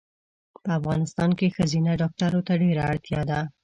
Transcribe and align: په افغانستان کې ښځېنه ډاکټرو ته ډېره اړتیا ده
په 0.63 0.69
افغانستان 0.79 1.29
کې 1.37 1.53
ښځېنه 1.55 1.91
ډاکټرو 2.01 2.39
ته 2.47 2.53
ډېره 2.61 2.81
اړتیا 2.91 3.21
ده 3.29 3.39